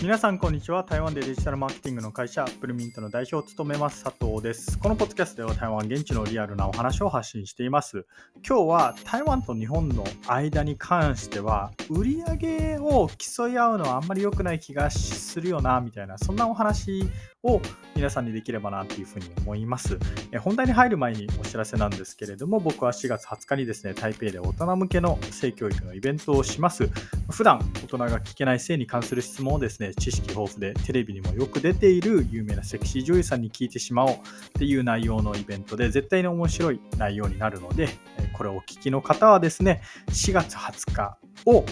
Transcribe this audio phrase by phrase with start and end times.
[0.00, 0.84] 皆さんこんにちは。
[0.84, 4.78] 台湾でデジタルマーケティングの会社アップルミントの代表を務めます佐藤です。
[4.78, 8.06] このポッドキャストでは台湾現地のリアルなお話を発信しています。
[8.48, 17.02] 今日は台湾と日本の間に関しては売り上げを競い合うのはあんまり良くない気がするよなみたいなそんなお話
[17.44, 17.60] を
[17.94, 19.98] 皆さんにできればなというふうに思います。
[20.40, 26.88] 本題に入る前にお知らせなんですけれども、僕は4月20日にですね、台北で大人向けの性教育のイベントをします。
[27.30, 34.16] 普段大人が聞けない性に関する質問をですね、知識豊富でテレビにもよく出ている有名なセクシー女優さんに聞いてしまおうっ
[34.54, 37.88] ていう内容のイベントで、絶対に面白い内容になるので、
[38.32, 41.64] これをお聞きの方はですね、4月20日を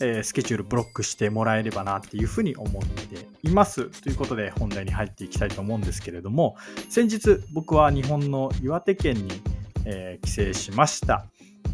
[0.00, 3.84] えー、スケジュールブロックしてもらえればなっていうふうに思っています。
[4.02, 6.56] ということで本題に入っていきたいと思うんですけれども、
[6.88, 9.42] 先日僕は日本の岩手県に、
[9.84, 11.26] えー、帰省しました。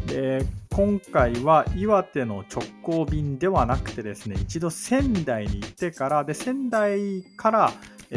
[0.07, 7.73] で今回は岩手の直行便ではなくてですね、一度仙台に行ってから、で仙台から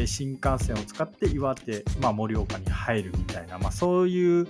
[0.06, 4.46] 新幹線を使って岩手、まあ、盛岡に入るみたいな、まあ、そういう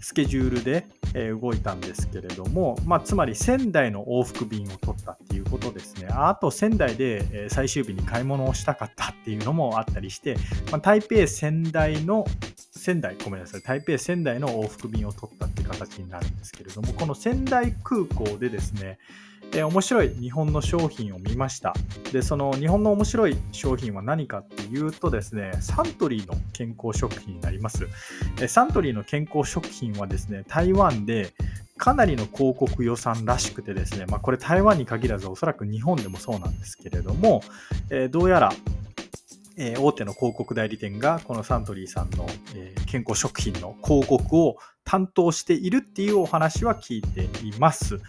[0.00, 6.08] スケジュールで、え動いたんですけれども、まあ、つまり仙台の往復便を取ったっていうことですね。
[6.10, 10.36] あと仙台で、え最終日に買い物をしたかったっていうのもあったりして、
[10.70, 12.24] まあ、台北仙台の
[12.76, 18.98] 仙台、ごめんなさい、台北仙台の往復便を取ったって形になるんですけれども、この仙台空港でですね、
[19.54, 21.74] え面白い日本の商品を見ました。
[22.12, 27.86] で、その日本の面白い商品は何かっていうとですね、サントリーの健康食品になります。
[28.40, 31.32] えサントリーの健康食品はですね、台湾で
[31.76, 37.42] かなりの広告予算らしくてですね、まあ、これ台湾に限らずおそらく日本でもそうなんですけれども、
[37.90, 38.52] えどうやら
[39.56, 48.00] えー、大手の広告代理店がこのサントリーさんの、えー、健康食品の広告を担当しているっていうお話は聞いています。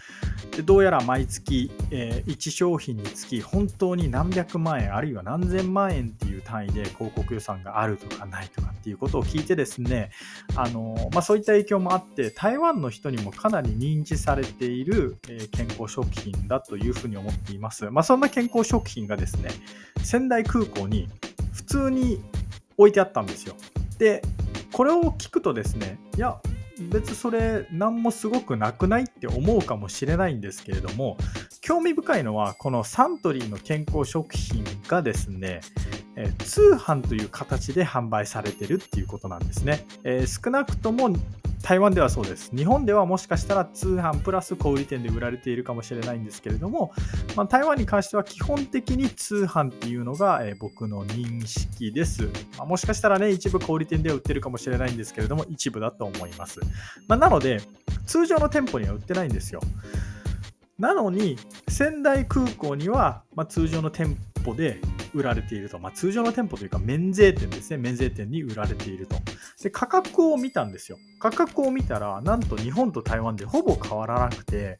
[0.56, 10.10] でどうやら毎月、えー、1商品につき本当に何百万円あるいは何千万円っていう単位で広告予算があるとかないとかっていうことを聞いてですね、
[10.54, 17.90] あのまあ、そういった影響もあって台湾の人にもかなり認知されている、え、健康食品だというふうに思っています。
[17.90, 19.50] まあ、そんな健康食品がですね
[20.02, 21.08] 仙台空港に
[21.52, 22.22] 普通に
[22.76, 23.56] 置いてあったんですよ。
[23.98, 24.22] で
[24.72, 26.38] これを聞くとですねいや
[26.80, 31.16] 別それ何もすごくなくないって思うかもしれないんですけれども
[31.60, 35.60] 興味深いのはこのサントリーの健康食品がですね
[36.38, 41.14] 通販という形で販売されてるっていうことなんですね、えー、少なくとも
[41.66, 42.54] 台湾ではそうです。
[42.54, 46.92] 日本ではもしかしたら通販プラス小売店で売られているかもしれないんですけれども、
[47.34, 52.30] まあ、台湾に関しては基本的に通販っていうのが、え、僕の認識です。
[52.56, 56.60] まあ、もしかしたらね、一部小売店では売ってるかもしれないんですけれども、一部だと思います。
[57.08, 57.60] まあ、なので、
[58.06, 59.60] 通常の店舗には売ってないんですよ。
[60.78, 64.78] なのに、仙台空港には、ま、通常の店舗で
[65.16, 65.78] 売られていると。
[65.78, 67.78] まあ、通常の店舗というか、免税店ですね。
[67.78, 69.16] 免税店に売られていると。
[69.62, 70.98] で、価格を見たんですよ。
[71.18, 74.78] 価格を見たら、なんと日本と台湾でほぼ変わらなくて、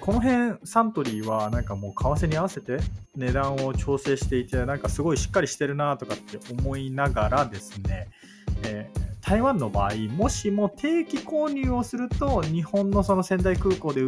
[0.00, 2.78] この辺、サントリーはなんかもう為替に合わせて
[3.16, 8.08] 値段を調整していて、なんかすごいしっかりしてるなとかって思いながらですね、
[8.64, 14.02] えー台湾の場合、もしも定期購入をすると、日本のその仙台空港で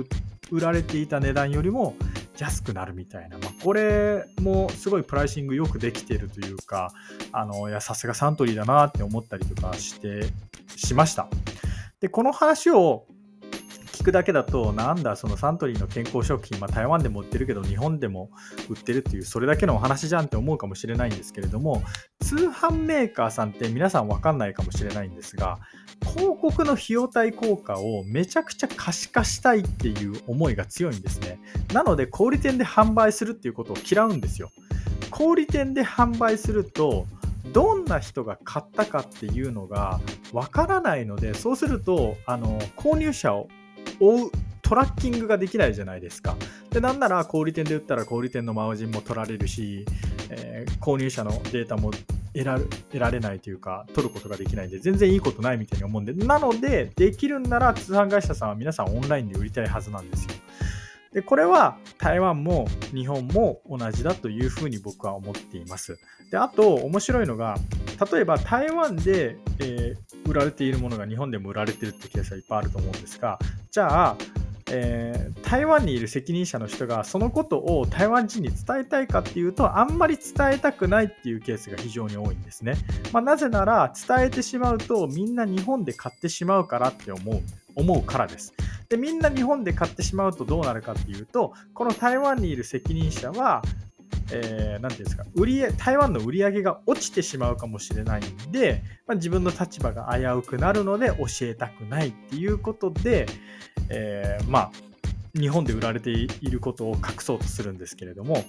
[0.51, 1.95] 売られていた値段よりも
[2.39, 6.93] 安くなるみたいな、まあ、これもすごいプライシングよくできてるというか、
[7.33, 10.27] あのいやさすがサントリーだなって思ったりとかして
[10.77, 11.29] しました。
[12.01, 13.07] でこの話を
[14.07, 18.31] くだけだと、なんだ、そのサントリーの健康食品、まあ、台湾でも売ってるけど、日本でも
[18.69, 21.83] 売ってるっていう、それだけのお話じゃんって思うかもしれないんですけれども、
[22.21, 25.59] 通販メーカーさんって皆さんわかんないかもしれないんですが、
[26.05, 31.41] 広告の費用対効果をめちゃくちゃ可視化したいっていう思いが強いんですね。
[31.73, 34.53] なので、小売店で販売するっていうことを嫌うんですよ。
[35.11, 37.07] 小売店で販売すると、
[37.53, 40.01] どんな人が買ったかっていうのが
[40.33, 43.49] わからないので、そうすると、あの、購入者を
[44.01, 44.31] 追う
[44.63, 46.37] トラッキングができないじゃないですか。
[46.71, 49.87] で、なんなら小売店で売ったら小売店のマージンも取られるし、
[50.31, 51.93] えー、購入者のデータも
[52.35, 60.31] 得ら得られないというか、取ることができないんで、全然いいことないみたいに思うんで、なので、できるんなら通販会社さんは皆さんオンラインで売りたいはずなんですよ。
[61.13, 65.99] で、これは台湾も日本も同じだというふうに僕は思っています。
[66.31, 67.57] で、あと面白いのが、
[68.13, 73.39] 例えば台湾で、えー、売られているものが日本でも売られてるってケースはいっぱいあると思うんですが、
[73.77, 74.17] じゃあ、
[74.71, 82.77] えー、台湾にいる責任者の人がそのことを台湾人に伝えたいかっていうとあんまり伝えたくないっていうケースが非常に多いんですね、
[83.13, 87.43] まあ、なぜなら伝えてしまうとみんな日本で買ってしまうからって思う
[87.75, 88.55] 思うからです。
[88.89, 93.61] でみんな日本で買ってしまうとどうなるかっていうとこの台湾にいる責任者は
[94.33, 103.27] えー、ていうんですか、売り台湾の売り上げが落ちてしまうかもしれないんで、まあ、自分の立場が危うくなるので教えたくないっていうことで、
[103.89, 104.73] えー、まあ、
[105.39, 108.45] 日本で売られていることを隠そうとするんですけれども、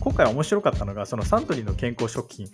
[0.00, 2.48] 今回面白かったのが、そのサントリーの健康食品。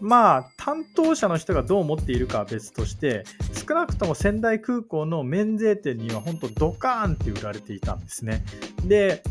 [0.00, 3.24] まあ、担当者の人がどう思っているかは別として、
[3.66, 8.44] 少なくとも仙台空港の免税店には本当ドカーンって売られていたんですね。
[8.84, 9.22] で、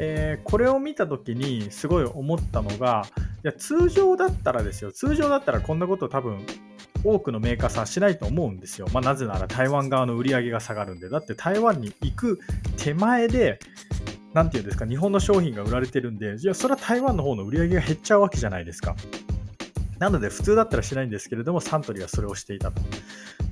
[0.00, 3.04] えー、これを見た時にすごい思ったのが、
[3.44, 6.46] いや通常だったらですよ、通常だったらこんなこと多分
[7.04, 8.86] 多くのメーカーさんしないと思うんですよ。
[8.92, 11.08] まあ、なぜなら台湾側の売り上げが下がるんで。
[11.08, 12.40] だって台湾に行く
[12.76, 13.58] 手前で、
[14.34, 18.94] なんていうんですか、日本の商品が売られてるんで、じゃそれは台湾の方の売り上げが減っちゃうわけじゃないですか。
[19.98, 22.80] なので普通だったらしないんですけれども、サントリーはそれをしていたと。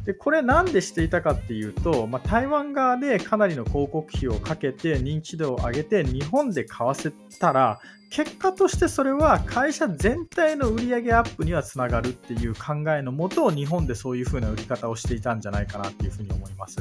[0.07, 7.11] でこれなんでしていたかっていうと、まあ、台湾側でかなりの広告費をかけて認知度を上げて日本で買わせ
[7.41, 16.77] たら結果としてそれは会社全体の売上アップにはつながるっていう考えのもと日本でそういう風な売り方をしていたんじゃないかなっていうふうに思います。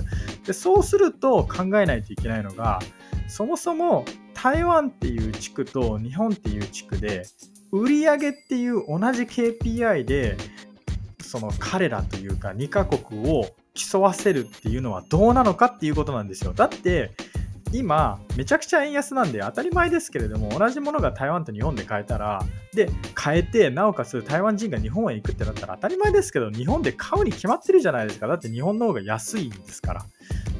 [0.45, 2.79] でそうすると考えないといけないのが
[3.27, 4.05] そもそも
[4.35, 7.25] 台湾っていう地区と日本っていう地区で
[7.71, 10.37] 売上っていう同じ KPI で
[11.25, 16.53] その彼らというか2カ国を競わせるっていうのはどうなのかっていうことなんですよ。
[16.53, 17.11] だって
[17.73, 22.41] 今めちゃくちゃ円安なんで当たり前ですけれども同じものが台湾と日本で買えたら
[22.73, 30.05] で買えてなおかつ台湾人が日本へ行くってなったら当たり前ですけど日本で買うに決まってるじゃないですかだって日本の方が安いんですから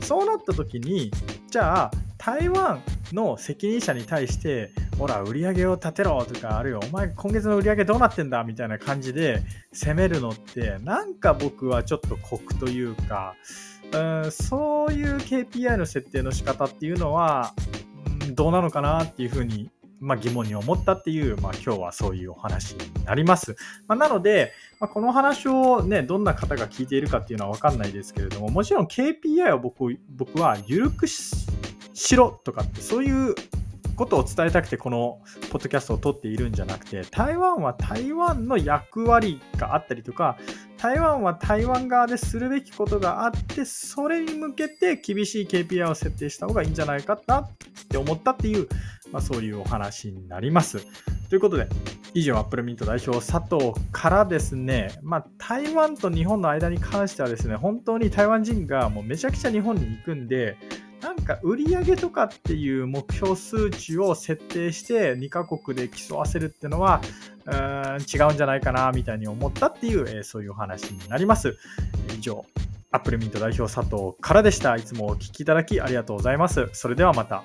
[0.06, 1.12] そうなった時に
[1.50, 2.82] じゃあ台湾
[3.12, 9.44] の責任者に対してほら、売り上げを立てろとか、あるいはお前今月の売り上げどうなってんだみたいな感じで
[9.74, 13.36] 攻めるのって、なんか僕はちょっと酷というか、
[13.92, 17.54] うんそういう KPI の設定の仕方っていうのは、
[18.24, 19.70] うん、どうなのかなっていうふうに、
[20.00, 23.56] まあ、疑問に思ったっていう、まあ、今日はそういうお話になります。
[23.88, 31.46] まあ、なので、まあ、この話をね、どんな方が聞いているかっていうのはわかんないですけれども、もちろん KPI を僕僕は緩くし
[32.16, 33.36] ろとかって、そういう
[33.96, 35.22] ことを伝えたくてこの
[35.52, 40.38] ポッドキャストを撮っているんじゃなくて台湾は台湾の役割があったりとか
[40.78, 47.50] 台湾は台湾側でするべきことがあってそれに向けて厳しい KPI を設定した方がいいんじゃないかなっ
[47.90, 48.68] て思ったっていう、
[49.16, 50.86] まあ、そういうお話になります。
[51.30, 51.70] ということで
[52.14, 60.58] 以上アップルミント代表佐藤からですね、まあ、台湾と日本の間に関してはですね本当に台湾人がもうめちゃくちゃ日本に行くんで
[61.02, 67.00] なんか売り上げとかっていう目標数値を設定して2カ国で競わせるっていうのは
[67.46, 71.56] うーん違うんじゃないかなみたいに思ったっていう、えー、そういうお話になります。
[72.18, 72.46] 以上、
[72.92, 74.76] アップルミント代表佐藤からでした。
[74.76, 76.70] いつもお聴きいただきありがとうございます。
[76.74, 77.44] それではまた。